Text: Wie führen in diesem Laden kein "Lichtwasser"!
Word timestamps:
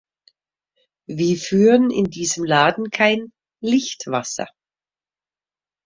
Wie 1.07 1.37
führen 1.37 1.91
in 1.91 2.05
diesem 2.05 2.43
Laden 2.43 2.89
kein 2.89 3.31
"Lichtwasser"! 3.61 4.47